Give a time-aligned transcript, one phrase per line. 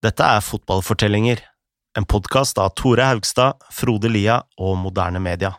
[0.00, 1.42] Dette er Fotballfortellinger,
[1.98, 5.50] en podkast av Tore Haugstad, Frode Lia og Moderne Media.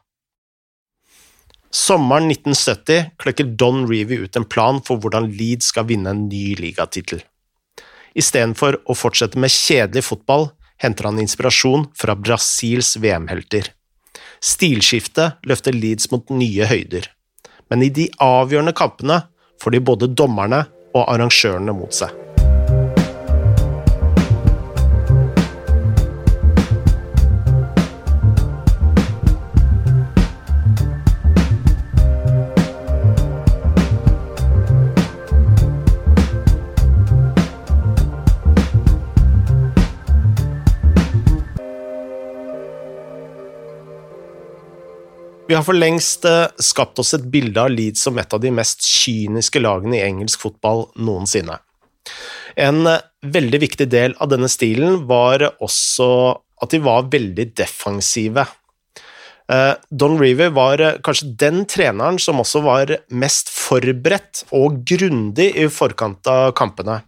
[1.69, 6.55] Sommeren 1970 klekker Don Reevy ut en plan for hvordan Leeds skal vinne en ny
[6.57, 7.21] ligatittel.
[8.17, 10.49] Istedenfor å fortsette med kjedelig fotball,
[10.81, 13.69] henter han inspirasjon fra Brasils VM-helter.
[14.41, 17.05] Stilskiftet løfter Leeds mot nye høyder,
[17.69, 19.21] men i de avgjørende kampene
[19.61, 20.65] får de både dommerne
[20.97, 22.30] og arrangørene mot seg.
[45.51, 48.47] Vi har for lengst eh, skapt oss et bilde av Leeds som et av de
[48.55, 51.57] mest kyniske lagene i engelsk fotball noensinne.
[52.55, 53.01] En eh,
[53.35, 56.07] veldig viktig del av denne stilen var også
[56.63, 58.45] at de var veldig defensive.
[59.51, 65.67] Eh, Don Reevy var kanskje den treneren som også var mest forberedt og grundig i
[65.67, 67.01] forkant av kampene.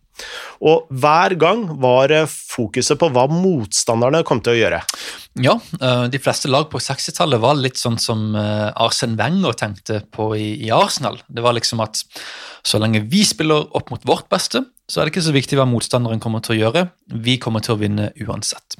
[0.63, 4.81] Og hver gang var fokuset på hva motstanderne kom til å gjøre.
[5.41, 10.03] Ja, eh, de fleste lag på 60-tallet var litt sånn som eh, Arsen Wenger tenkte
[10.13, 11.19] på i, Arsenal.
[11.27, 12.03] Det var liksom at
[12.63, 15.67] så lenge vi spiller opp mot vårt beste, så er det ikke så viktig hva
[15.69, 16.87] motstanderen kommer til å gjøre.
[17.25, 18.77] Vi kommer til å vinne uansett.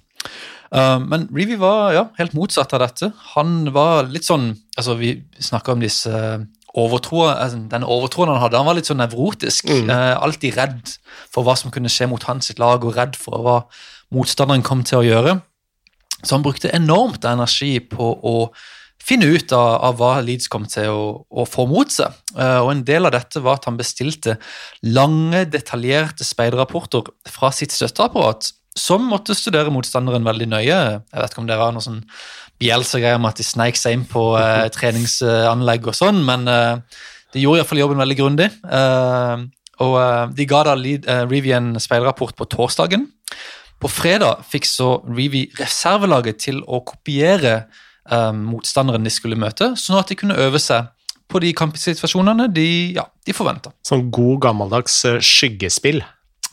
[0.73, 3.11] Men Reevy var ja, helt motsatt av dette.
[3.36, 6.14] Han var litt sånn altså Vi snakker om disse
[6.73, 8.59] overtro, altså, den overtroen han hadde.
[8.59, 9.69] Han var litt sånn nevrotisk.
[9.69, 9.89] Mm.
[9.93, 10.93] Eh, alltid redd
[11.31, 13.57] for hva som kunne skje mot hans lag, og redd for hva
[14.13, 15.35] motstanderen kom til å gjøre.
[16.23, 18.38] Så han brukte enormt energi på å
[19.03, 22.15] finne ut av, av hva Leeds kom til å, å få mot seg.
[22.38, 24.37] Eh, og En del av dette var at han bestilte
[24.87, 30.77] lange, detaljerte speiderrapporter fra sitt støtteapparat, som måtte studere motstanderen veldig nøye.
[30.97, 32.02] Jeg vet ikke om det var noe sånn
[32.61, 36.80] Bjelsa-greier med at de sneik seg inn på uh, treningsanlegg og sånn, men uh,
[37.33, 38.49] de gjorde iallfall jobben veldig grundig.
[38.65, 39.45] Uh,
[39.83, 39.98] og
[40.37, 43.08] De ga da Reevy en speilrapport på torsdagen.
[43.81, 47.65] På fredag fikk så Reevy reservelaget til å kopiere
[48.37, 50.92] motstanderen de skulle møte, sånn at de kunne øve seg
[51.31, 52.67] på de kampsituasjonene de,
[52.99, 53.73] ja, de forventa.
[53.87, 56.03] Sånn god, gammeldags skyggespill?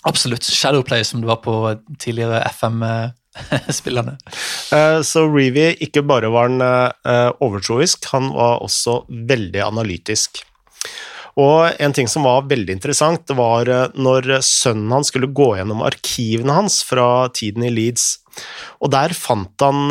[0.09, 0.45] Absolutt.
[0.45, 1.55] Shadowplay, som det var på
[1.99, 2.85] tidligere FM
[3.71, 4.19] spillerne.
[4.73, 10.43] Uh, så Reevy ikke bare var han uh, overtroisk, han var også veldig analytisk.
[11.41, 15.53] Og en ting som var veldig interessant, det var uh, når sønnen hans skulle gå
[15.59, 18.17] gjennom arkivene hans fra tiden i Leeds,
[18.81, 19.91] og der fant han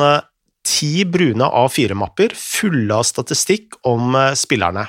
[0.66, 4.86] ti brune A4-mapper fulle av statistikk om spillerne.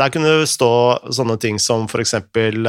[0.00, 0.70] Der kunne det stå
[1.12, 2.68] sånne ting som for eksempel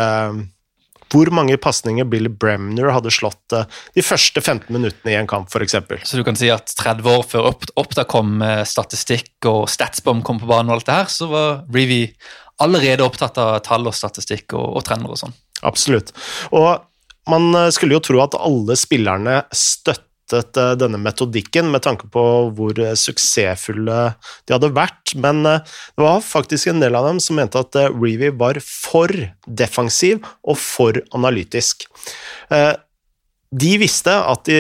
[1.12, 3.68] hvor mange pasninger Bill Bremner hadde slått eh,
[3.98, 5.78] de første 15 minuttene i en kamp, f.eks.
[6.08, 10.42] Så du kan si at 30 år før Oppda kom med statistikk og Statsbom kom
[10.42, 12.06] på banen, og alt det her, så var Reevy
[12.62, 15.36] allerede opptatt av tall og statistikk og, og trender og sånn.
[15.68, 16.14] Absolutt.
[16.56, 16.70] Og
[17.32, 22.10] man eh, skulle jo tro at alle spillerne støtter støttet eh, denne metodikken med tanke
[22.12, 22.24] på
[22.56, 24.14] hvor eh, suksessfulle
[24.48, 25.64] de hadde vært, men eh,
[25.98, 29.12] det var faktisk en del av dem som mente at Reevy var for
[29.48, 31.88] defensiv og for analytisk.
[33.52, 34.60] De visste at de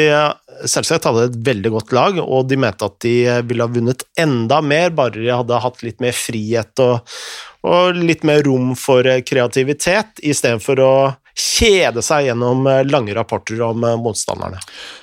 [0.67, 3.13] selvsagt hadde et veldig godt lag, og de mente at de
[3.47, 7.13] ville ha vunnet enda mer bare de hadde hatt litt mer frihet og,
[7.67, 10.93] og litt mer rom for kreativitet, istedenfor å
[11.31, 14.59] kjede seg gjennom lange rapporter om motstanderne.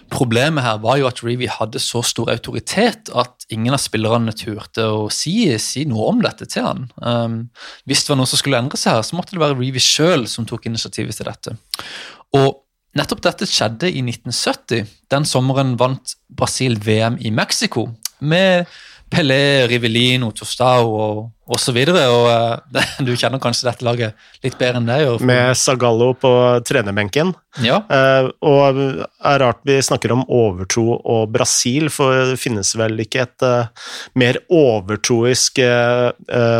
[0.08, 4.86] Problemet her var jo at Reevy hadde så stor autoritet at ingen av spillerne turte
[4.88, 6.86] å si, si noe om dette til han.
[7.02, 7.36] Um,
[7.88, 10.24] hvis det var noe som skulle endre seg her, så måtte det være Reevy sjøl
[10.30, 11.56] som tok initiativet til dette.
[12.38, 12.62] Og
[12.98, 14.88] nettopp dette skjedde i 1970.
[15.12, 17.88] Den sommeren vant Brasil VM i Mexico
[18.20, 18.68] med
[19.12, 21.76] Pelé, Rivelino, Tostao og osv.
[21.88, 22.58] Uh,
[23.06, 25.24] du kjenner kanskje dette laget litt bedre enn deg?
[25.26, 26.30] Med Zagallo på
[26.68, 27.32] trenerbenken.
[27.64, 27.80] Ja.
[27.90, 33.00] Uh, og det er rart vi snakker om overtro og Brasil, for det finnes vel
[33.02, 33.88] ikke et uh,
[34.18, 35.60] mer overtroisk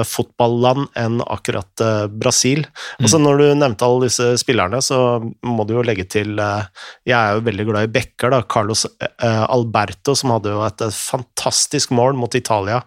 [0.08, 2.64] fotballand enn akkurat Brasil.
[2.98, 3.04] Mm.
[3.04, 4.98] Altså Når du nevnte alle disse spillerne, så
[5.46, 8.42] må du jo legge til Jeg er jo veldig glad i backer, da.
[8.48, 8.84] Carlos
[9.18, 12.82] Alberto, som hadde jo et fantastisk mål mot Italia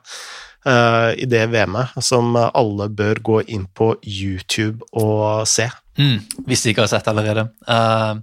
[0.67, 5.69] uh, i det VM-et, som alle bør gå inn på YouTube og se.
[5.99, 7.47] Mm, hvis de ikke har sett allerede.
[7.67, 8.19] Uh,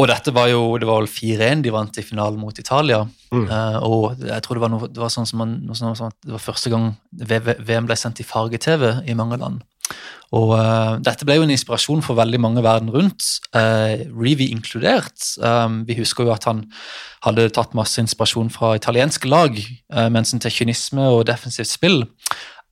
[0.00, 3.02] og dette var jo det var vel 4-1 de vant i finalen mot Italia.
[3.32, 3.44] Mm.
[3.48, 6.42] Uh, og jeg tror det var, noe, det var sånn som man, sånn det var
[6.42, 9.60] første gang VM ble sendt i farge-TV i mange land.
[10.32, 15.20] Og uh, Dette ble jo en inspirasjon for veldig mange verden rundt, uh, Reevy inkludert.
[15.44, 16.64] Um, vi husker jo at han
[17.26, 22.06] hadde tatt masse inspirasjon fra italienske lag uh, med til kynisme og defensivt spill.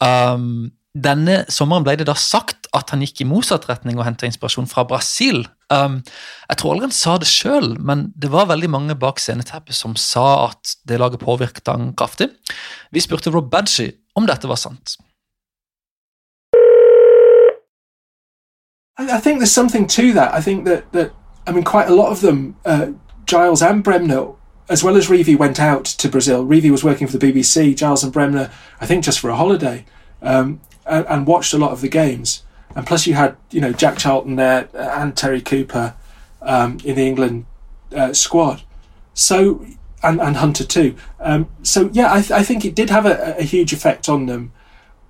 [0.00, 4.26] Um, denne sommeren ble det da sagt at han gikk i motsatt retning og henta
[4.26, 5.44] inspirasjon fra Brasil.
[5.70, 6.00] Um,
[6.48, 9.94] jeg tror aldri han sa det sjøl, men det var veldig mange bak sceneteppet som
[10.00, 12.32] sa at det laget påvirket han kraftig.
[12.90, 14.96] Vi spurte Rob Badgie om dette var sant.
[19.08, 20.34] I, think there's something to that.
[20.34, 21.12] I think that that
[21.46, 22.92] I mean, quite a lot of them, uh,
[23.24, 24.32] Giles and Bremner,
[24.68, 26.44] as well as Reevy, went out to Brazil.
[26.44, 27.76] Reevy was working for the BBC.
[27.76, 28.50] Giles and Bremner,
[28.80, 29.84] I think, just for a holiday,
[30.22, 32.44] um, and, and, watched a lot of the games.
[32.76, 35.94] And plus, you had you know Jack Charlton there and Terry Cooper
[36.42, 37.46] um, in the England
[37.94, 38.62] uh, squad.
[39.14, 39.66] So
[40.02, 40.96] and, and Hunter too.
[41.18, 44.26] Um, so yeah, I, th- I, think it did have a, a huge effect on
[44.26, 44.52] them,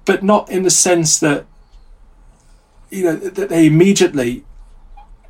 [0.05, 1.47] but not in the sense that
[2.91, 4.45] you know that they immediately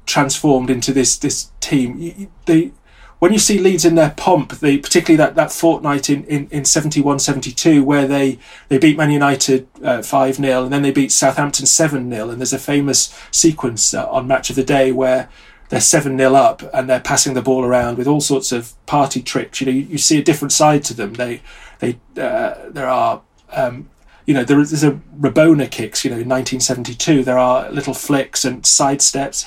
[0.07, 2.31] transformed into this this team.
[2.47, 2.73] They
[3.21, 6.65] when you see Leeds in their pomp, they particularly that, that fortnight in, in, in
[6.65, 10.91] 71 72 where they, they beat Man United uh, 5 uh, 0 and then they
[10.91, 12.31] beat Southampton 7 0.
[12.31, 15.29] And there's a famous sequence uh, on Match of the Day where
[15.69, 19.21] they're 7 0 up and they're passing the ball around with all sorts of party
[19.21, 19.61] tricks.
[19.61, 21.13] You know, you, you see a different side to them.
[21.13, 21.43] They,
[21.81, 23.21] they, uh, there are
[23.51, 23.91] um,
[24.31, 28.45] you know, there is a Rabona kicks, you know, in 1972, there are little flicks
[28.45, 29.45] and side steps.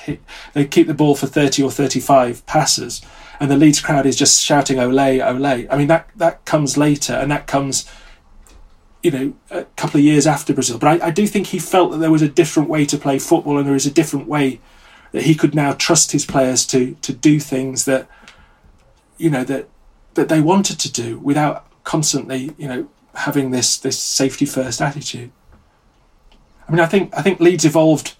[0.52, 3.00] They keep the ball for 30 or 35 passes,
[3.40, 5.46] and the Leeds crowd is just shouting, ole, ole.
[5.46, 7.90] I mean, that, that comes later, and that comes,
[9.02, 10.76] you know, a couple of years after Brazil.
[10.76, 13.18] But I, I do think he felt that there was a different way to play
[13.18, 14.60] football, and there is a different way
[15.12, 18.06] that he could now trust his players to, to do things that,
[19.16, 19.66] you know, that,
[20.12, 25.30] that they wanted to do without constantly, you know, having this this safety first attitude.
[26.68, 28.14] I mean, I think I think Leeds evolved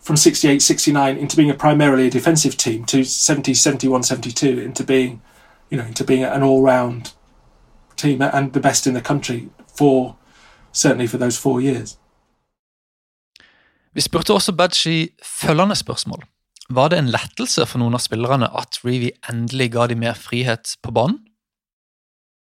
[0.00, 4.84] from 68 69 into being a primarily a defensive team to 70 71 72 into
[4.84, 5.20] being
[5.70, 7.12] you know into being an all-round
[7.96, 10.16] team and the best in the country for
[10.72, 11.98] certainly for those four years.
[13.94, 16.22] Vi spurte også Badji følgende spørsmål.
[16.70, 20.76] Var det en lettelse for noen av spillerne at Reevy endelig ga de mer frihet
[20.82, 21.18] på banen?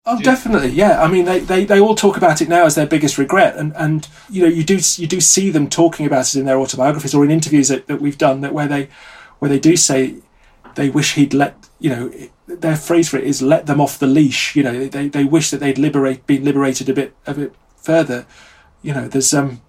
[0.10, 1.04] Oh, definitely, yeah.
[1.04, 3.76] I mean, they, they, they all talk about it now as their biggest regret, and,
[3.76, 7.14] and you know you do you do see them talking about it in their autobiographies
[7.14, 8.88] or in interviews that, that we've done that where they
[9.40, 10.16] where they do say
[10.76, 12.12] they wish he'd let you know
[12.48, 14.56] their phrase for it is let them off the leash.
[14.56, 18.26] You know, they, they wish that they'd liberate been liberated a bit a bit further.
[18.82, 19.62] You know, there's um.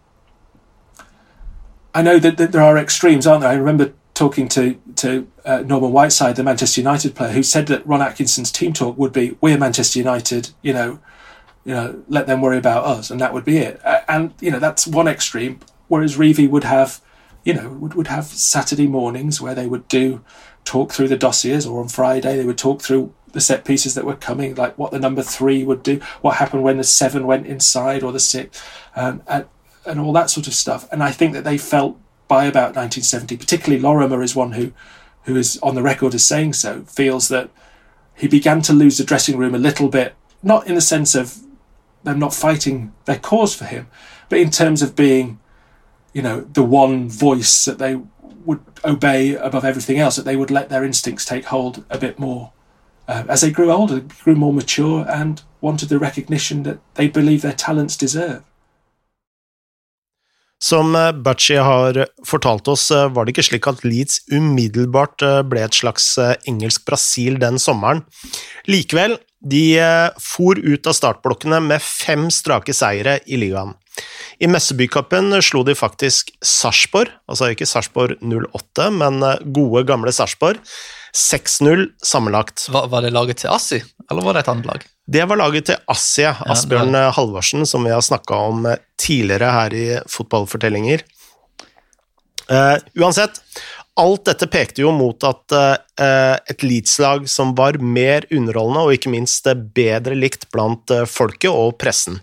[1.92, 3.50] I know that, that there are extremes, aren't there?
[3.50, 7.86] I remember talking to to uh, Norman Whiteside, the Manchester United player, who said that
[7.86, 10.98] Ron Atkinson's team talk would be, "We're Manchester United, you know,
[11.64, 13.80] you know, let them worry about us," and that would be it.
[14.08, 15.60] And you know, that's one extreme.
[15.86, 17.00] Whereas Reevy would have,
[17.44, 20.20] you know, would would have Saturday mornings where they would do
[20.64, 24.04] talk through the dossiers, or on Friday they would talk through the set pieces that
[24.04, 27.46] were coming, like what the number three would do, what happened when the seven went
[27.46, 28.60] inside or the six,
[28.96, 29.46] um, and,
[29.86, 30.88] and all that sort of stuff.
[30.90, 34.72] And I think that they felt by about 1970, particularly Lorimer is one who,
[35.24, 37.50] who is on the record as saying so, feels that
[38.14, 41.38] he began to lose the dressing room a little bit, not in the sense of
[42.04, 43.88] them not fighting their cause for him,
[44.28, 45.38] but in terms of being,
[46.12, 48.00] you know, the one voice that they
[48.44, 52.18] would obey above everything else, that they would let their instincts take hold a bit
[52.18, 52.52] more.
[53.06, 57.42] Uh, as they grew older, grew more mature, and wanted the recognition that they believe
[57.42, 58.42] their talents deserve.
[60.58, 65.40] Som eh, Butchie har fortalt oss, eh, var det ikke slik at Leeds umiddelbart eh,
[65.46, 66.16] ble et slags
[66.50, 68.02] engelsk Brasil den sommeren.
[68.66, 69.78] Likevel, de
[70.18, 73.76] for ut av startblokkene med fem strake seire i ligaen.
[74.42, 79.22] I Messebycupen slo de faktisk Sarpsborg, altså ikke Sarpsborg 08, men
[79.54, 80.58] gode, gamle Sarpsborg.
[81.14, 82.66] 6-0 sammenlagt.
[82.74, 84.86] Var, det laget til Assi, eller var det et annet lag?
[85.08, 89.52] Det var laget til Asia, Asbjørn ja, Halvorsen, som vi har snakka om eh, tidligere
[89.54, 91.00] her i Fotballfortellinger.
[92.48, 93.40] Uh, uansett,
[94.00, 99.12] alt dette pekte jo mot at uh, et Leeds-lag som var mer underholdende og ikke
[99.12, 102.20] minst bedre likt blant uh, folket og pressen.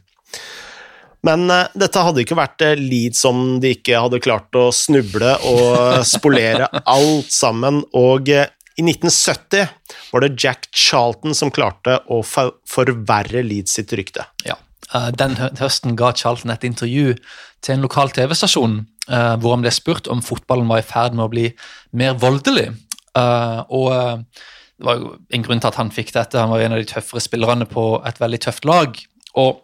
[1.25, 6.69] Men dette hadde ikke vært Leeds om de ikke hadde klart å snuble og spolere
[6.97, 8.29] alt sammen, og
[8.75, 9.67] i 1970
[10.11, 14.25] var det Jack Charlton som klarte å forverre Leeds sitt rykte.
[14.43, 14.57] Ja,
[14.93, 17.15] eh, Den høsten ga Charlton et intervju
[17.61, 21.25] til en lokal TV-stasjon eh, hvor han ble spurt om fotballen var i ferd med
[21.25, 21.47] å bli
[21.95, 22.67] mer voldelig.
[23.15, 24.25] Eh, og
[24.75, 26.41] det var en grunn til at han fikk dette.
[26.41, 28.99] Han var en av de tøffere spillerne på et veldig tøft lag.
[29.39, 29.63] Og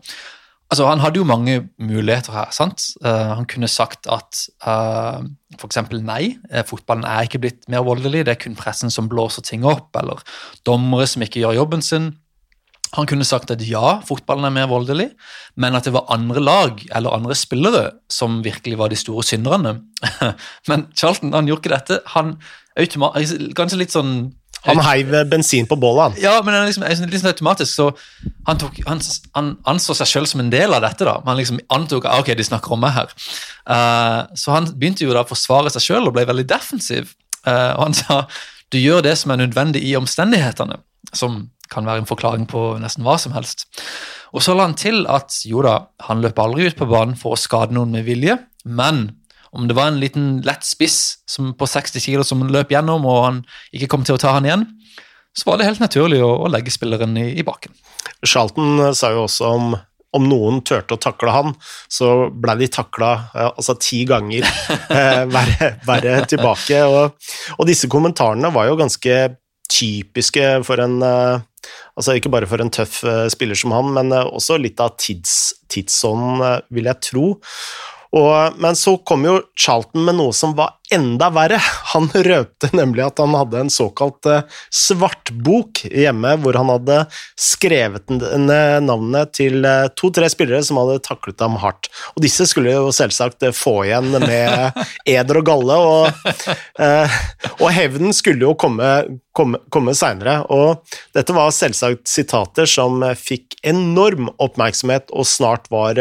[0.72, 2.52] Altså, Han hadde jo mange muligheter her.
[2.56, 2.94] sant?
[3.04, 5.20] Uh, han kunne sagt at uh,
[5.60, 5.82] f.eks.
[6.00, 9.68] nei, uh, fotballen er ikke blitt mer voldelig, det er kun pressen som blåser ting
[9.68, 10.24] opp, eller
[10.66, 12.14] dommere som ikke gjør jobben sin.
[12.96, 15.10] Han kunne sagt at ja, fotballen er mer voldelig,
[15.60, 19.78] men at det var andre lag eller andre spillere som virkelig var de store synderne.
[20.72, 22.02] men Charlton han gjorde ikke dette.
[22.16, 22.38] Han
[22.72, 24.32] Kanskje litt sånn
[24.66, 26.18] han heiv bensin på bålet, han.
[26.22, 27.88] Ja, men det liksom, liksom automatisk, så
[28.48, 29.02] han, tok, han,
[29.38, 31.08] han anså seg sjøl som en del av dette.
[31.08, 33.14] da, Han liksom antok at ok, de snakker om meg her.
[33.66, 37.16] Uh, så han begynte jo da å forsvare seg sjøl og ble veldig defensiv.
[37.42, 38.24] Uh, og han sa
[38.72, 40.78] du gjør det som er nødvendig i omstendighetene,
[41.12, 43.68] som kan være en forklaring på nesten hva som helst.
[44.32, 45.78] Og så la han til at jo da,
[46.08, 49.10] han løp aldri ut på banen for å skade noen med vilje, men
[49.52, 53.24] om det var en liten lett spiss som på 60 kg som løp gjennom, og
[53.26, 53.40] han
[53.76, 54.66] ikke kom til å ta han igjen,
[55.38, 57.76] så var det helt naturlig å, å legge spilleren i, i baken.
[58.28, 59.74] Charlton eh, sa jo også om
[60.12, 61.54] om noen turte å takle han,
[61.88, 64.44] så ble de takla altså ti ganger
[64.98, 66.82] eh, verre, verre, tilbake.
[66.84, 69.22] Og, og, disse kommentarene var jo ganske
[69.72, 71.48] typiske for en eh,
[72.00, 74.96] Altså ikke bare for en tøff eh, spiller som han, men eh, også litt av
[74.98, 77.26] tids, tidsånden, eh, vil jeg tro.
[78.12, 81.60] Og, men så kom jo Charlton med noe som var enda verre.
[81.94, 86.98] Han røpte nemlig at han hadde en såkalt uh, svartbok hjemme, hvor han hadde
[87.40, 91.90] skrevet navnene navnet til uh, to-tre spillere som hadde taklet ham hardt.
[92.16, 94.80] Og disse skulle jo selvsagt få igjen med
[95.16, 96.32] eder og galle, og,
[97.64, 98.90] og hevnen skulle jo komme,
[99.38, 100.42] komme, komme seinere.
[100.52, 100.84] Og
[101.16, 106.00] dette var selvsagt sitater som fikk enorm oppmerksomhet, og snart var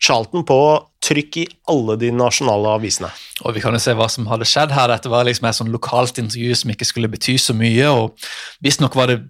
[0.00, 0.60] Charlton på
[1.06, 3.10] trykk i alle de nasjonale avisene.
[3.44, 4.90] Og vi kan jo se hva som hadde skjedd her.
[4.90, 7.88] Dette var liksom et sånn lokalt intervju som ikke skulle bety så mye.
[7.92, 8.28] og
[8.64, 9.20] Visstnok var det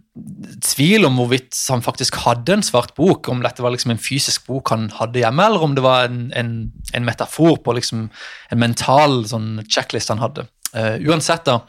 [0.65, 4.47] tvil om hvorvidt han faktisk hadde en svart bok, om dette var liksom en fysisk
[4.49, 6.53] bok han hadde hjemme, eller om det var en, en,
[6.97, 8.07] en metafor på liksom
[8.53, 10.47] en mental sånn checklist han hadde.
[10.77, 11.61] Uh, uansett, da,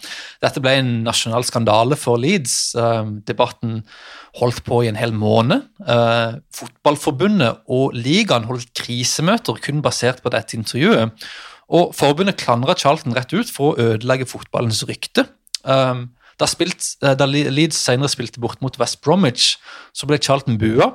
[0.43, 2.57] dette ble en nasjonal skandale for Leeds.
[2.75, 3.81] Uh, debatten
[4.41, 5.63] holdt på i en hel måned.
[5.79, 11.27] Uh, fotballforbundet og ligaen holdt krisemøter kun basert på dette intervjuet.
[11.67, 15.25] Og Forbundet klandra Charlton rett ut for å ødelegge fotballens rykte.
[15.67, 19.57] Da, spilt, da, Leeds senere spilte bort mot West Bromwich,
[19.91, 20.93] så ble Charlton bua.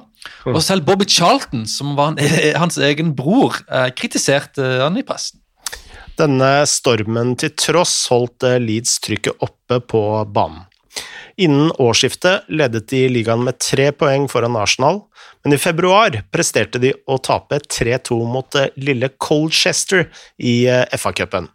[0.48, 2.16] Og selv Bobby Charlton, som var
[2.62, 3.58] hans egen bror,
[3.98, 5.41] kritiserte han i pressen.
[6.22, 10.68] Denne stormen til tross holdt eh, Leeds trykket oppe på banen.
[11.40, 15.00] Innen årsskiftet ledet de ligaen med tre poeng foran Arsenal,
[15.42, 20.04] men i februar presterte de å tape 3-2 mot eh, lille Colchester
[20.38, 21.50] i eh, FA-cupen.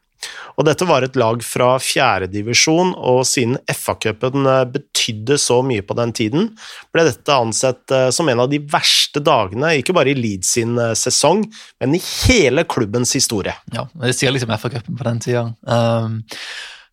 [0.58, 5.98] Og dette var et lag fra fjerdedivisjon, og siden FA-cupen eh, betydde så mye på
[6.00, 6.48] den tiden,
[6.96, 10.78] ble dette ansett eh, som en av de verste dagene, ikke bare i Leeds sin
[10.82, 11.46] eh, sesong,
[11.82, 13.54] men i hele klubbens historie.
[13.76, 15.46] Ja, det sier liksom FA-cupen på den tida.
[15.70, 16.24] Um,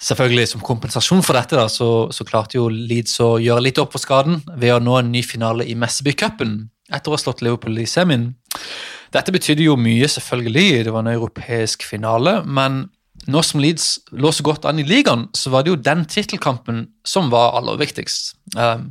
[0.04, 3.94] selvfølgelig Som kompensasjon for dette da, så, så, klarte jo Leeds å gjøre litt opp
[3.94, 6.58] for skaden ved å nå en ny finale i Messeby-cupen
[6.92, 8.34] etter å ha slått Liverpool i semien.
[9.14, 12.82] Dette betydde jo mye, selvfølgelig, det var en europeisk finale, men
[13.30, 16.84] nå som Leeds lå så godt an i ligaen, så var det jo den tittelkampen
[17.06, 18.34] som var aller viktigst.
[18.56, 18.90] Um,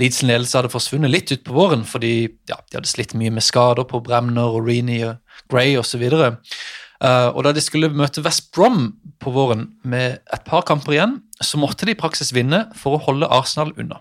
[0.00, 2.14] Leeds ledelse hadde forsvunnet litt utpå våren fordi
[2.50, 6.04] ja, de hadde slitt mye med skader på Bremner og Reenie og Gray osv.
[6.12, 11.18] Uh, og da de skulle møte West Brom på våren med et par kamper igjen,
[11.42, 13.98] så måtte de i praksis vinne for å holde Arsenal unna.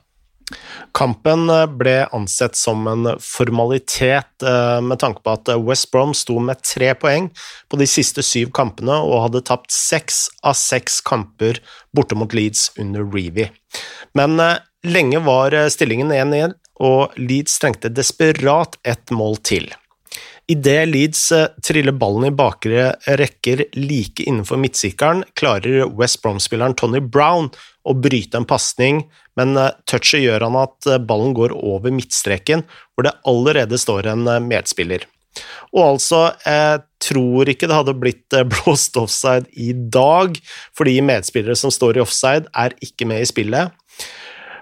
[0.94, 6.38] Kampen eh, ble ansett som en formalitet eh, med tanke på at West Brom sto
[6.44, 7.30] med tre poeng
[7.72, 11.62] på de siste syv kampene og hadde tapt seks av seks kamper
[11.96, 13.48] borte mot Leeds under Reevy.
[14.18, 14.58] Men eh,
[14.88, 19.70] lenge var stillingen 1-1, og Leeds trengte desperat et mål til.
[20.50, 21.28] Idet Leeds
[21.64, 22.90] triller ballen i bakre
[23.22, 27.52] rekker like innenfor midtsikeren, klarer West Brom-spilleren Tony Brown
[27.88, 29.06] å bryte en pasning,
[29.40, 34.12] men eh, touchet gjør han at eh, ballen går over midtstreken, hvor det allerede står
[34.12, 35.08] en eh, medspiller.
[35.72, 40.38] Og altså, jeg tror ikke det hadde blitt blåst offside i dag,
[40.78, 43.78] fordi medspillere som står i offside, er ikke med i spillet.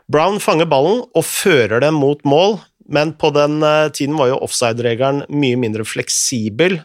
[0.09, 2.57] Brown fanger ballen og fører den mot mål,
[2.89, 3.61] men på den
[3.93, 6.79] tiden var jo offside-regelen mye mindre fleksibel.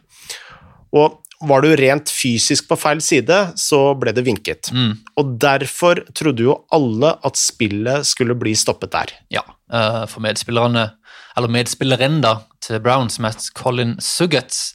[0.93, 4.71] Og var du rent fysisk på feil side, så ble det vinket.
[4.75, 4.93] Mm.
[5.21, 9.15] Og derfor trodde jo alle at spillet skulle bli stoppet der.
[9.35, 10.91] Ja, eh, for medspillerne,
[11.37, 14.73] eller medspilleren da, til Brown, som het Colin Suggets,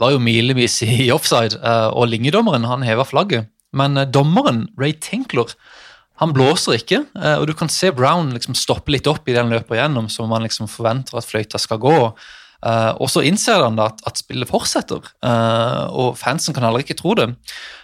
[0.00, 3.50] var jo milevis i offside, eh, og linjedommeren han heva flagget.
[3.76, 5.56] Men eh, dommeren, Ray Tinkler,
[6.20, 9.74] han blåser ikke, og du kan se Brown liksom stoppe litt opp i den løpet
[9.74, 11.96] igjennom, som man liksom forventer at fløyta skal gå.
[12.62, 16.84] Uh, og så innser han da at, at spillet fortsetter, uh, og fansen kan heller
[16.84, 17.32] ikke tro det.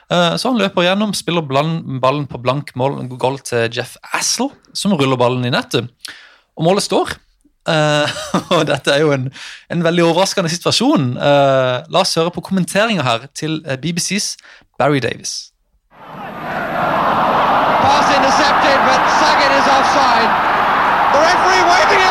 [0.09, 4.95] Uh, så han løper gjennom, spiller ballen på blank mål, goal til Jeff Assel, som
[4.95, 5.91] ruller ballen i nettet.
[6.59, 7.19] Og målet står.
[8.57, 9.27] og dette er jo en,
[9.69, 11.11] en veldig overraskende situasjon.
[11.21, 14.39] la oss høre på kommenteringa her til BBCs
[14.81, 15.53] Barry Davis.
[17.85, 20.33] Pass intercepted, but Sagan is offside.
[21.13, 22.08] The referee waving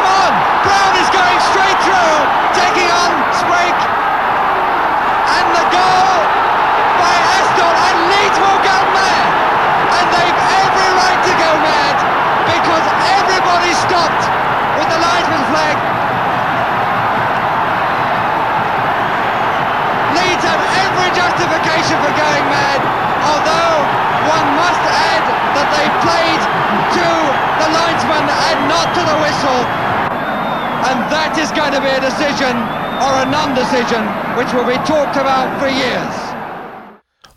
[35.18, 36.24] about for years.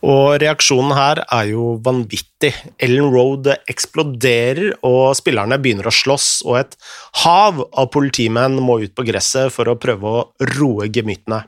[0.01, 2.55] Og reaksjonen her er jo vanvittig.
[2.81, 6.77] Ellen Road eksploderer, og spillerne begynner å slåss, og et
[7.25, 11.43] hav av politimenn må ut på gresset for å prøve å roe gemyttene.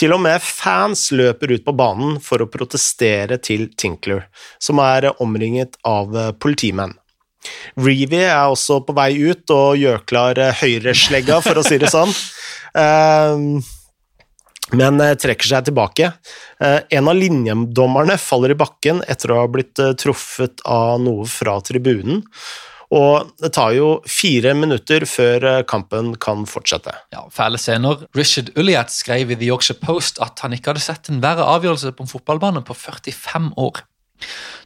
[0.00, 4.24] Til og med fans løper ut på banen for å protestere til Tinkler,
[4.58, 6.96] som er omringet av politimenn.
[7.80, 12.10] Reevy er også på vei ut og gjør klar høyreslegga, for å si det sånn.
[12.74, 13.60] Uh,
[14.76, 16.12] men eh, trekker seg tilbake.
[16.62, 21.28] Eh, en av linjedommerne faller i bakken etter å ha blitt eh, truffet av noe
[21.30, 22.24] fra tribunen.
[22.90, 26.90] Og det tar jo fire minutter før kampen kan fortsette.
[27.14, 28.02] Ja, Fæle scener.
[28.18, 31.94] Richard Ulliat skrev i The Yorkshire Post at han ikke hadde sett en verre avgjørelse
[31.94, 33.84] på en fotballbane på 45 år.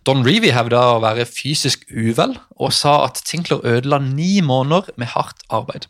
[0.05, 5.13] Don Reevy hevda å være fysisk uvel, og sa at Tinkler ødela ni måneder med
[5.15, 5.87] hardt arbeid.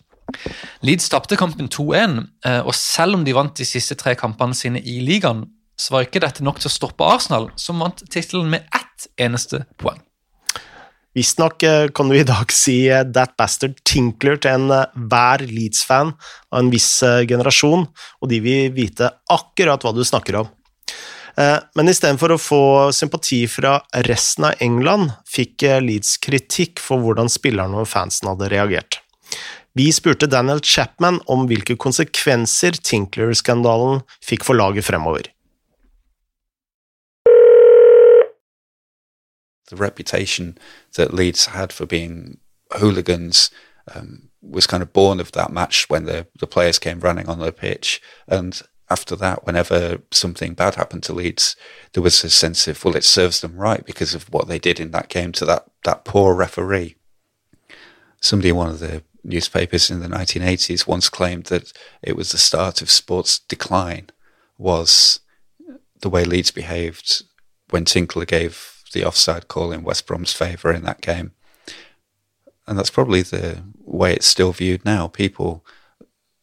[0.85, 4.83] Leeds tapte kampen 2-1, eh, og selv om de vant de siste tre kampene sine
[4.83, 5.47] i ligaen,
[5.81, 9.65] så var ikke dette nok til å stoppe Arsenal, som vant tittelen med ett eneste
[9.81, 10.01] poeng.
[11.15, 16.13] Visstnok eh, kan du i dag si eh, 'that bastard Tinkler' til enhver Leeds-fan
[16.53, 17.87] av en viss generasjon,
[18.21, 20.53] og de vil vite akkurat hva du snakker om.
[21.35, 27.81] Men istedenfor å få sympati fra resten av England, fikk Leeds kritikk for hvordan spillerne
[27.83, 29.01] og fansen hadde reagert.
[29.77, 35.27] Vi spurte Daniel Chapman om hvilke konsekvenser Tinkler-skandalen fikk for laget fremover.
[39.67, 40.57] The reputation
[40.97, 42.39] that Leeds had for being
[42.79, 43.51] hooligans
[43.97, 47.41] um, was kind of born of that match when the, the players came running on
[47.41, 48.01] the pitch.
[48.29, 51.57] And after that, whenever something bad happened to Leeds,
[51.95, 54.79] there was a sense of, well, it serves them right because of what they did
[54.79, 56.95] in that game to that, that poor referee.
[58.21, 62.39] Somebody in one of the newspapers in the 1980s once claimed that it was the
[62.39, 64.11] start of sports decline
[64.59, 65.21] was
[66.01, 67.23] the way Leeds behaved
[67.71, 71.33] when Tinkler gave the offside call in West Brom's favour in that game.
[72.67, 75.09] And that's probably the way it's still viewed now.
[75.09, 75.65] People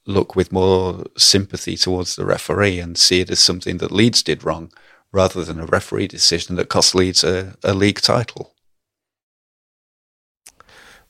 [0.06, 4.44] look with more sympathy towards the referee and see it as something that Leeds did
[4.44, 4.72] wrong
[5.12, 8.51] rather than a referee decision that cost Leeds a, a league title.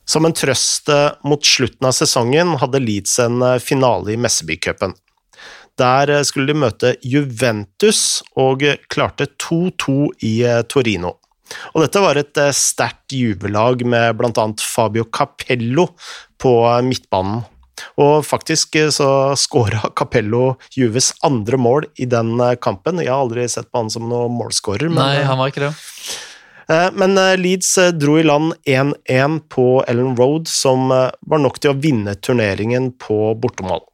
[0.08, 4.96] Som en trøst eh, mot slutten av sesongen hadde Leeds en eh, finale i Messebycupen.
[5.78, 10.34] Der eh, skulle de møte Juventus og klarte 2-2 i
[10.70, 11.16] Torino.
[11.74, 14.46] Og dette var et sterkt jubellag med bl.a.
[14.64, 15.90] Fabio Capello
[16.40, 16.54] på
[16.86, 17.44] midtbanen.
[18.00, 23.02] Og faktisk så skåra Capello Juves andre mål i den kampen.
[23.04, 24.90] Jeg har aldri sett på han som noen målskårer.
[24.92, 25.72] Nei, han var ikke det.
[26.72, 31.60] Eh, men eh, Leeds eh, dro i land 1-1 på Ellen Road, som var nok
[31.60, 33.84] til å vinne turneringen på bortemål.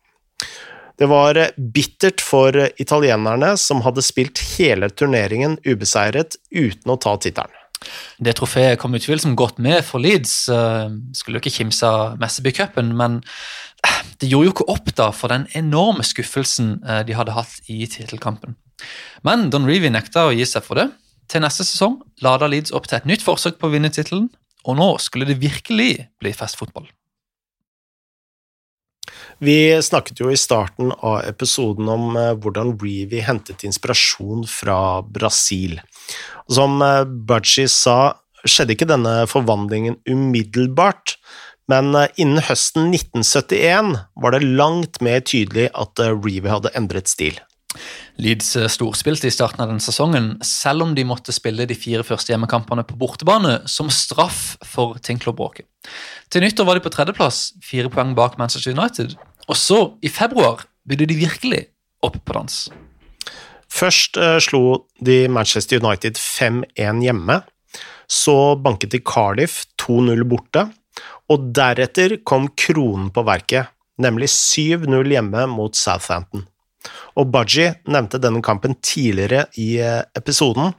[0.99, 7.55] Det var bittert for italienerne, som hadde spilt hele turneringen ubeseiret uten å ta tittelen.
[8.19, 10.33] Det trofeet kom utvilsomt godt med for Leeds.
[11.15, 13.21] Skulle jo ikke kimse av Messeby-cupen, men
[14.19, 18.59] det gjorde jo ikke opp da for den enorme skuffelsen de hadde hatt i tittelkampen.
[19.23, 20.89] Men Don Reevy nekta å gi seg for det.
[21.29, 24.31] Til neste sesong lada Leeds opp til et nytt forsøk på å vinne tittelen,
[24.65, 26.89] og nå skulle det virkelig bli festfotball.
[29.39, 35.79] Vi snakket jo i starten av episoden om eh, hvordan Reevy hentet inspirasjon fra Brasil.
[36.51, 41.15] Som eh, Budgie sa, skjedde ikke denne forvandlingen umiddelbart,
[41.71, 47.39] men eh, innen høsten 1971 var det langt mer tydelig at Reevy hadde endret stil.
[48.19, 52.05] Leeds eh, storspilte i starten av den sesongen, selv om de måtte spille de fire
[52.07, 55.69] første hjemmekampene på bortebane som straff for Tinkler-bråket.
[56.33, 59.15] Til nyttår var de på tredjeplass, fire poeng bak Manchester United.
[59.49, 61.63] Og så, i februar, bydde de virkelig
[62.05, 62.59] opp på dans.
[63.69, 67.41] Først uh, slo de Manchester United 5-1 hjemme.
[68.09, 70.65] Så banket de Cardiff 2-0 borte,
[71.29, 73.69] og deretter kom kronen på verket,
[74.01, 76.47] nemlig 7-0 hjemme mot Southampton.
[77.19, 80.73] Og Budgie nevnte denne kampen tidligere i eh, episoden.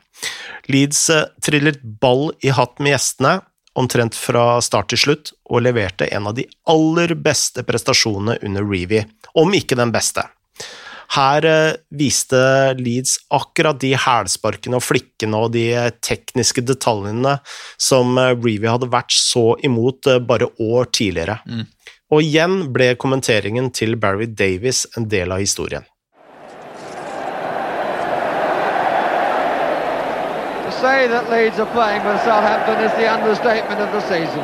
[0.72, 3.40] Leeds eh, trillet ball i hatt med gjestene,
[3.80, 9.06] omtrent fra start til slutt, og leverte en av de aller beste prestasjonene under Reevy,
[9.40, 10.26] om ikke den beste.
[11.10, 12.40] Her eh, viste
[12.80, 15.68] Leeds akkurat de hælsparkene og flikkene og de
[16.06, 17.40] tekniske detaljene
[17.82, 21.42] som Reevy hadde vært så imot bare år tidligere.
[21.50, 21.68] Mm.
[22.10, 25.44] Og igjen ble kommenteringen til Barry Davies en del av.
[30.66, 34.42] To say that Leeds are playing with Southampton is the understatement of the season.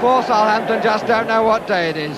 [0.00, 2.16] Poor Southampton just don't know what day it is.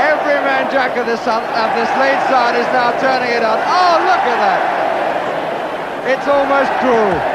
[0.00, 3.58] Every man jack of this, of this lead side is now turning it on.
[3.68, 4.62] Oh, look at that!
[6.08, 7.31] It's almost cruel.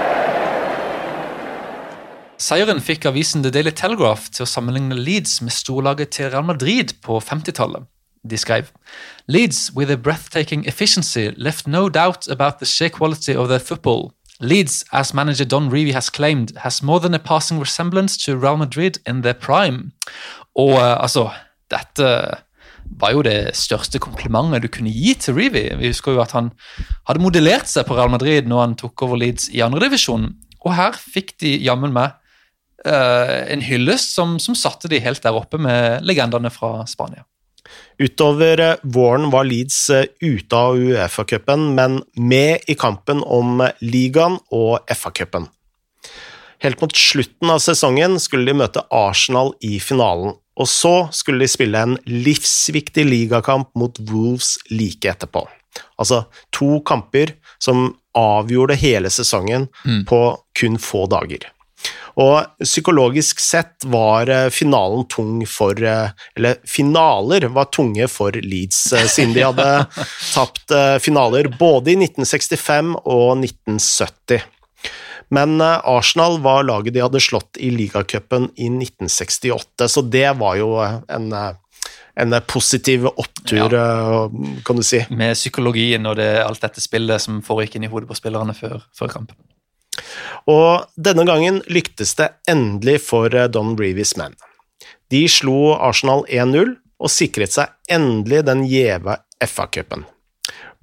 [2.48, 6.94] Seieren fikk avisen The Daily Telegraph til å sammenligne Leeds med storlaget til Real Madrid
[7.04, 7.84] på 50-tallet.
[8.24, 8.70] De skrev
[9.28, 14.14] Leeds, with a breathtaking efficiency, left no doubt about the sheer quality of their football.
[14.40, 18.56] Leeds, as manager Don Revie has claimed, has more than a passing resemblance to Real
[18.56, 19.92] Madrid in their prime.
[20.56, 21.32] Og uh, altså,
[21.68, 22.12] dette
[23.02, 25.66] var jo det største komplimentet du kunne gi til Reevy.
[25.82, 26.54] Vi husker jo at han
[27.10, 30.30] hadde modellert seg på Real Madrid når han tok over Leeds i andredivisjon.
[30.64, 32.16] Og her fikk de jammen meg
[32.86, 37.26] en hyllest som, som satte de helt der oppe med legendene fra Spania.
[37.98, 44.38] Utover eh, våren var Leeds eh, ute av Uefa-cupen, men med i kampen om ligaen
[44.54, 45.48] og FA-cupen.
[46.64, 51.52] Helt mot slutten av sesongen skulle de møte Arsenal i finalen, og så skulle de
[51.52, 55.46] spille en livsviktig ligakamp mot Wolves like etterpå.
[56.02, 60.02] Altså to kamper som avgjorde hele sesongen mm.
[60.10, 60.22] på
[60.58, 61.46] kun få dager.
[62.18, 68.80] Og psykologisk sett var eh, finalen tung for eh, Eller finaler var tunge for Leeds,
[68.98, 69.68] eh, siden de hadde
[70.36, 74.42] tapt finaler både i 1965 og 1970.
[75.34, 80.70] Men Arsenal var laget de hadde slått i ligacupen i 1968, så det var jo
[80.80, 84.30] en, en positiv opptur, ja.
[84.64, 85.02] kan du si.
[85.12, 88.80] Med psykologien og det, alt dette spillet som foregikk inn i hodet på spillerne før,
[88.96, 89.36] før kampen.
[90.50, 94.36] Og denne gangen lyktes det endelig for eh, Don Breevies menn.
[95.12, 100.06] De slo Arsenal 1-0 og sikret seg endelig den gjeve FA-cupen.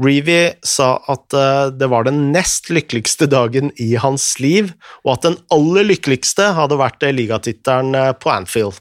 [0.03, 4.73] Reevy sa at eh, det var den nest lykkeligste dagen i hans liv,
[5.05, 8.81] og at den aller lykkeligste hadde vært ligatittelen eh, på Anfield.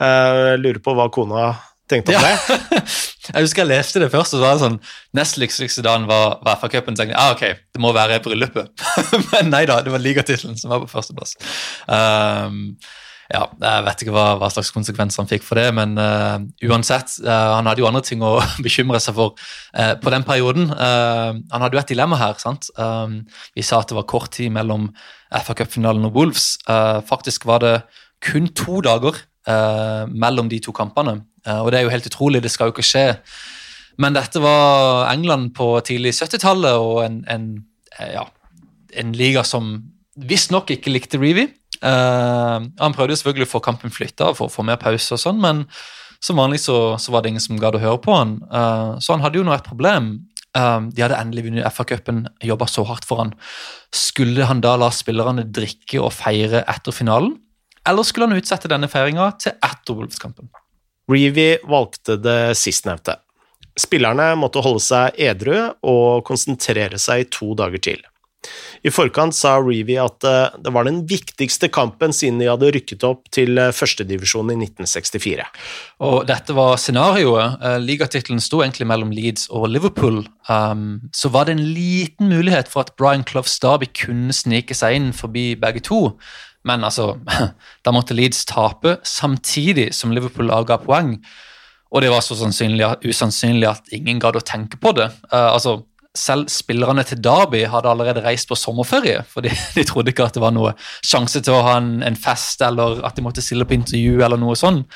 [0.00, 1.48] Jeg lurer på hva kona
[1.90, 2.22] tenkte ja.
[2.24, 2.80] det.
[3.30, 4.78] Jeg husker jeg leste det først, og så var det sånn
[5.14, 6.96] Nest lykkeligste dagen var, var FA-cupen.
[6.98, 8.72] Tenkte jeg ah, ok, det må være bryllupet.
[9.30, 11.36] Men nei da, det var ligatittelen som var på førsteplass.
[11.86, 12.74] Um,
[13.30, 17.14] ja, Jeg vet ikke hva, hva, slags konsekvenser han fikk for det, men uh, uansett.
[17.22, 18.32] Uh, han hadde jo andre ting å
[18.66, 20.72] bekymre seg for uh, på den perioden.
[20.74, 22.34] han hadde jo et dilemma her.
[22.42, 22.72] sant?
[22.74, 23.20] Um,
[23.54, 24.90] vi sa at det var kort tid mellom
[25.30, 26.56] FA Cup-finalen og Wolves.
[27.06, 27.76] faktisk var det
[28.18, 29.14] kun to dager
[30.10, 31.20] mellom de to kampene.
[31.46, 33.06] Eh, og det er jo helt utrolig, det skal jo ikke skje.
[34.00, 37.48] Men dette var England på tidlig 70-tallet og en, en,
[37.98, 38.26] eh, ja,
[38.96, 39.72] en, liga som
[40.20, 41.48] visstnok ikke likte Reevy.
[41.80, 45.38] Uh, han prøvde selvfølgelig å få kampen flytta for å få mer pause, og sånn,
[45.40, 45.62] men
[46.20, 48.34] som vanlig så, så, var det ingen som gadd å høre på han.
[48.52, 50.10] Uh, så han hadde jo nå et problem.
[50.52, 53.32] Uh, de hadde endelig vunnet FA-cupen, jobba så hardt for han.
[53.96, 57.38] Skulle han da la spillerne drikke og feire etter finalen,
[57.88, 60.52] eller skulle han utsette denne feiringa til etter Wolves-kampen?
[61.10, 63.18] Reevy valgte det sistnevnte.
[63.78, 68.06] Spillerne måtte holde seg edru og konsentrere seg i to dager til.
[68.80, 73.04] I forkant sa Reevy at eh, det var den viktigste kampen siden de hadde rykket
[73.04, 75.44] opp til eh, førstedivisjon i 1964.
[76.06, 77.60] Og dette var scenarioet.
[77.60, 80.22] Eh, ligatittelen sto egentlig mellom Leeds og Liverpool.
[80.48, 84.96] Um, så var det en liten mulighet for at Brian Clough Starby kunne snike seg
[84.96, 86.06] inn forbi begge to.
[86.68, 87.14] Men altså,
[87.84, 91.16] da måtte Leeds tape samtidig som Liverpool avga poeng.
[91.90, 95.08] Og det var så usannsynlig at ingen gadd å tenke på det.
[95.32, 95.80] Uh, altså,
[96.16, 99.46] selv spillerne til Derby hadde allerede reist på sommerferie, for
[99.76, 100.74] de trodde ikke at det var noe
[101.06, 104.40] sjanse til å ha en, en fest, eller at de måtte stille på intervju, eller
[104.40, 104.86] noe sånt.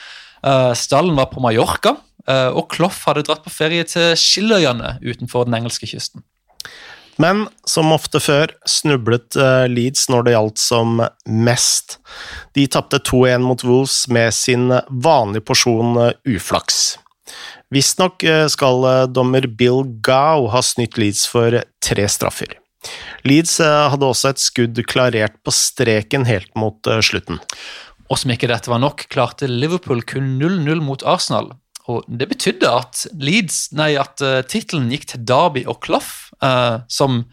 [0.44, 1.96] Uh, stallen var på Mallorca,
[2.29, 6.22] uh, og Kloff hadde dratt på ferie til Skilløyene utenfor den engelske kysten.
[7.16, 11.98] Men som ofte før snublet eh, Leeds når det gjaldt som mest.
[12.57, 16.98] De tapte 2-1 mot Wolves med sin vanlige porsjon eh, uflaks.
[17.74, 22.59] Visstnok eh, skal dommer Bill Gow ha snytt Leeds for tre straffer.
[23.24, 27.38] Leeds hadde også et skudd klarert på streken helt mot slutten.
[28.12, 31.55] Og som ikke dette var nok, klarte Liverpool kun 0-0 mot Arsenal.
[31.90, 36.80] Og Det betydde at Leeds, nei, at uh, tittelen gikk til Derby og Clough, uh,
[36.88, 37.24] som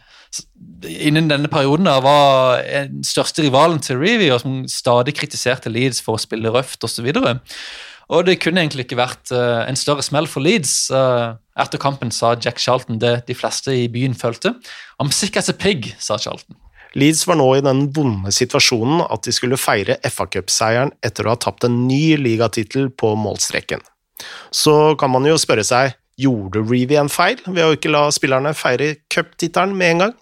[0.88, 6.00] innen denne perioden da, var den største rivalen til Reevy, og som stadig kritiserte Leeds
[6.04, 7.08] for å spille røft osv.
[7.20, 7.56] Og,
[8.12, 10.76] og det kunne egentlig ikke vært uh, en større smell for Leeds.
[10.92, 14.56] Uh, etter kampen sa Jack Charlton det de fleste i byen følte.
[15.00, 16.60] I'm sick as a pig, sa Charlton.
[17.00, 21.40] Leeds var nå i den vonde situasjonen at de skulle feire FA-cupseieren etter å ha
[21.40, 23.80] tapt en ny ligatittel på målstreken.
[24.52, 28.54] Så kan man jo spørre seg gjorde Reevy en feil ved å ikke la spillerne
[28.58, 30.18] feire cuptittelen med en gang?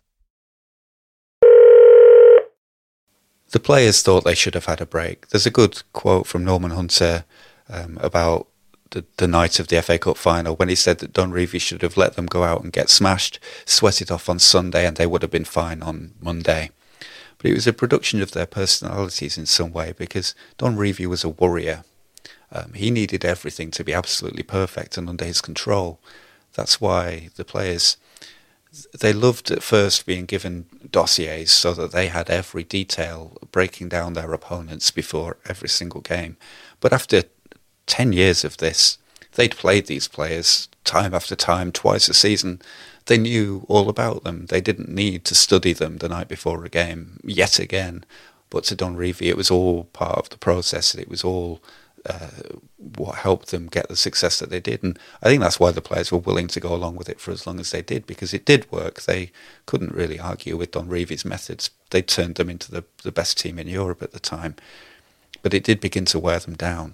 [3.51, 5.29] The players thought they should have had a break.
[5.29, 7.25] There's a good quote from Norman Hunter
[7.67, 8.47] um, about
[8.91, 11.81] the, the night of the FA Cup final when he said that Don Revie should
[11.81, 15.07] have let them go out and get smashed, sweat it off on Sunday, and they
[15.07, 16.69] would have been fine on Monday.
[17.38, 21.23] But it was a production of their personalities in some way because Don Revie was
[21.23, 21.83] a warrior.
[22.51, 25.99] Um, he needed everything to be absolutely perfect and under his control.
[26.53, 27.97] That's why the players
[28.99, 34.13] they loved at first being given dossiers so that they had every detail breaking down
[34.13, 36.38] their opponents before every single game.
[36.79, 37.23] But after
[37.88, 38.99] 10 years of this,
[39.33, 42.62] they'd played these players time after time, twice a season.
[43.07, 44.45] They knew all about them.
[44.47, 48.05] They didn't need to study them the night before a game yet again.
[48.51, 50.93] But to Don Revie, it was all part of the process.
[50.93, 51.62] It was all
[52.05, 54.83] uh, what helped them get the success that they did.
[54.83, 57.31] And I think that's why the players were willing to go along with it for
[57.31, 59.01] as long as they did, because it did work.
[59.01, 59.31] They
[59.65, 61.69] couldn't really argue with Don Revie's methods.
[61.89, 64.55] They turned them into the, the best team in Europe at the time.
[65.41, 66.93] But it did begin to wear them down.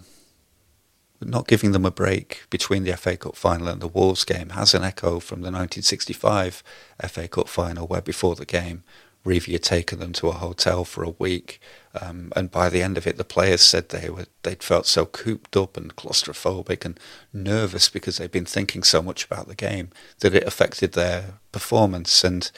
[1.19, 4.49] But not giving them a break between the FA Cup final and the Wolves game
[4.49, 6.61] has an echo from the 1965
[7.07, 8.83] FA Cup final, where before the game,
[9.25, 11.59] Reevy had taken them to a hotel for a week,
[11.99, 15.05] um, and by the end of it, the players said they were they'd felt so
[15.05, 16.99] cooped up and claustrophobic and
[17.33, 22.23] nervous because they'd been thinking so much about the game that it affected their performance.
[22.23, 22.51] And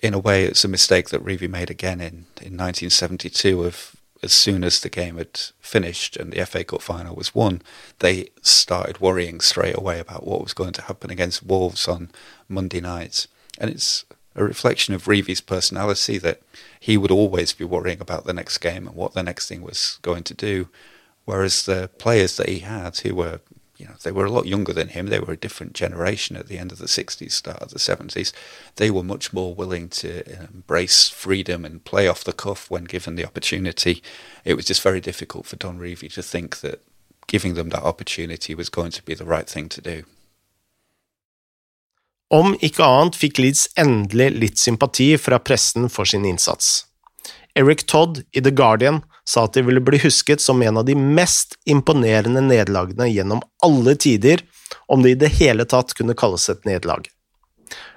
[0.00, 4.32] in a way, it's a mistake that Reevy made again in in 1972 of as
[4.32, 7.62] soon as the game had finished and the FA Cup final was won,
[8.00, 12.10] they started worrying straight away about what was going to happen against Wolves on
[12.48, 13.26] Monday night.
[13.58, 14.04] And it's
[14.40, 16.40] a reflection of Reevy's personality that
[16.78, 19.98] he would always be worrying about the next game and what the next thing was
[20.02, 20.68] going to do.
[21.24, 23.40] Whereas the players that he had, who were,
[23.76, 26.48] you know, they were a lot younger than him, they were a different generation at
[26.48, 28.32] the end of the 60s, start of the 70s,
[28.76, 33.14] they were much more willing to embrace freedom and play off the cuff when given
[33.14, 34.02] the opportunity.
[34.44, 36.82] It was just very difficult for Don Reevy to think that
[37.26, 40.04] giving them that opportunity was going to be the right thing to do.
[42.30, 46.84] Om ikke annet fikk Leeds endelig litt sympati fra pressen for sin innsats.
[47.58, 50.94] Eric Todd i The Guardian sa at de ville bli husket som en av de
[50.94, 54.44] mest imponerende nederlagene gjennom alle tider,
[54.86, 57.10] om det i det hele tatt kunne kalles et nederlag.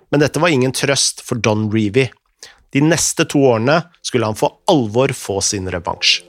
[0.09, 2.09] Men dette var ingen trøst for Don Reevy.
[2.73, 6.23] De neste to årene skulle han for alvor få sin revansj.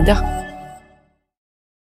[0.00, 0.35] Media.